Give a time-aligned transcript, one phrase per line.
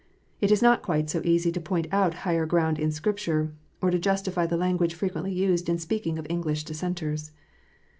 [0.41, 3.53] It is not quite so easy to point out higher ground in Scripture,
[3.83, 7.29] or to justify the language frequently used in speaking of English Dissenters.